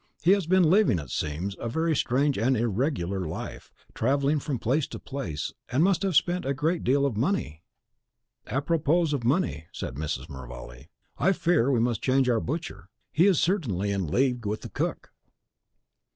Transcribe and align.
He 0.23 0.31
has 0.31 0.47
been 0.47 0.63
living, 0.63 0.97
it 0.97 1.11
seems, 1.11 1.55
a 1.59 1.69
very 1.69 1.95
strange 1.95 2.35
and 2.35 2.57
irregular 2.57 3.27
life, 3.27 3.71
travelling 3.93 4.39
from 4.39 4.57
place 4.57 4.87
to 4.87 4.97
place, 4.97 5.53
and 5.69 5.83
must 5.83 6.01
have 6.01 6.15
spent 6.15 6.43
already 6.43 6.51
a 6.51 6.57
great 6.59 6.83
deal 6.83 7.05
of 7.05 7.15
money." 7.15 7.61
"Apropos 8.47 9.13
of 9.13 9.23
money," 9.23 9.67
said 9.71 9.93
Mrs. 9.97 10.27
Mervale; 10.27 10.85
"I 11.19 11.33
fear 11.33 11.69
we 11.69 11.79
must 11.79 12.01
change 12.01 12.27
our 12.29 12.39
butcher; 12.39 12.89
he 13.11 13.27
is 13.27 13.39
certainly 13.39 13.91
in 13.91 14.07
league 14.07 14.47
with 14.47 14.61
the 14.61 14.69
cook." 14.69 15.11